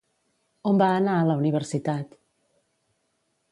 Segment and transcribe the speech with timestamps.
[0.69, 2.19] On va anar a la universitat?